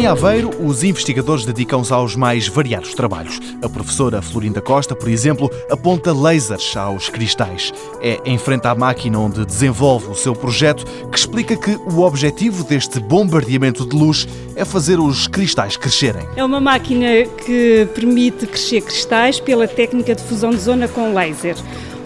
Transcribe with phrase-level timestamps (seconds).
[0.00, 3.38] Em Aveiro, os investigadores dedicam-se aos mais variados trabalhos.
[3.62, 7.70] A professora Florinda Costa, por exemplo, aponta lasers aos cristais.
[8.00, 12.64] É em frente à máquina onde desenvolve o seu projeto que explica que o objetivo
[12.64, 14.26] deste bombardeamento de luz
[14.56, 16.26] é fazer os cristais crescerem.
[16.34, 17.06] É uma máquina
[17.44, 21.56] que permite crescer cristais pela técnica de fusão de zona com laser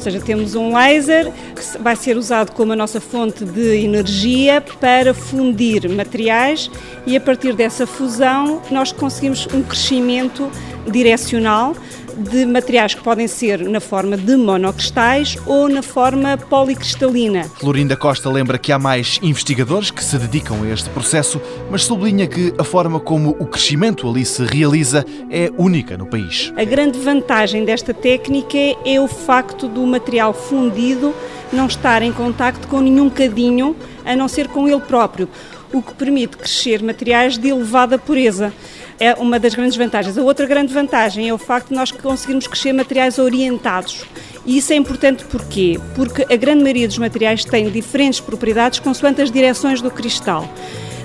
[0.05, 5.15] seja, temos um laser que vai ser usado como a nossa fonte de energia para
[5.15, 6.71] fundir materiais
[7.07, 10.51] e a partir dessa fusão nós conseguimos um crescimento
[10.91, 11.75] direcional
[12.17, 17.45] de materiais que podem ser na forma de monocristais ou na forma policristalina.
[17.61, 21.41] Florinda Costa lembra que há mais investigadores que se dedicam a este processo,
[21.71, 26.53] mas sublinha que a forma como o crescimento ali se realiza é única no país.
[26.57, 31.15] A grande vantagem desta técnica é o facto do material fundido
[31.53, 35.29] não estar em contacto com nenhum cadinho, a não ser com ele próprio,
[35.75, 38.53] o que permite crescer materiais de elevada pureza
[38.99, 40.17] é uma das grandes vantagens.
[40.17, 44.05] A outra grande vantagem é o facto de nós conseguirmos crescer materiais orientados.
[44.47, 45.81] E isso é importante porquê?
[45.97, 50.49] Porque a grande maioria dos materiais tem diferentes propriedades consoante as direções do cristal.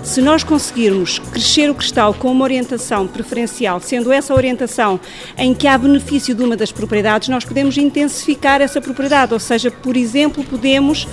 [0.04, 5.00] Se nós conseguirmos crescer o cristal com uma orientação preferencial, sendo essa orientação
[5.38, 9.70] em que há benefício de uma das propriedades, nós podemos intensificar essa propriedade, ou seja,
[9.72, 11.08] por exemplo, podemos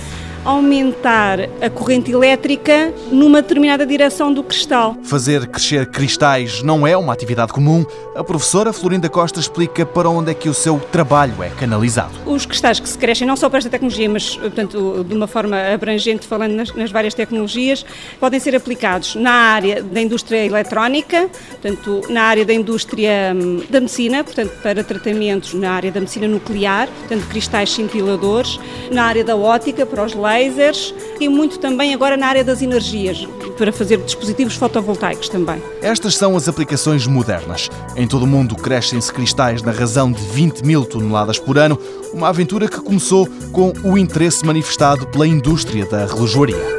[0.47, 4.95] aumentar a corrente elétrica numa determinada direção do cristal.
[5.03, 7.85] Fazer crescer cristais não é uma atividade comum.
[8.15, 12.13] A professora Florinda Costa explica para onde é que o seu trabalho é canalizado.
[12.25, 15.57] Os cristais que se crescem não só para esta tecnologia, mas portanto, de uma forma
[15.73, 17.85] abrangente, falando nas, nas várias tecnologias,
[18.17, 21.29] podem ser aplicados na área da indústria eletrónica,
[21.61, 26.25] portanto, na área da indústria hum, da medicina, portanto, para tratamentos na área da medicina
[26.25, 28.57] nuclear, portanto, cristais cintiladores,
[28.89, 32.61] na área da ótica, para os lasers, lasers e muito também agora na área das
[32.61, 35.61] energias, para fazer dispositivos fotovoltaicos também.
[35.81, 37.69] Estas são as aplicações modernas.
[37.95, 41.79] Em todo o mundo crescem-se cristais na razão de 20 mil toneladas por ano,
[42.13, 46.77] uma aventura que começou com o interesse manifestado pela indústria da relojoaria.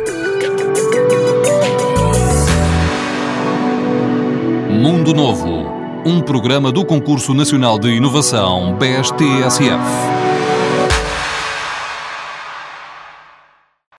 [4.70, 5.66] Mundo Novo,
[6.04, 10.28] um programa do Concurso Nacional de Inovação BSTSF.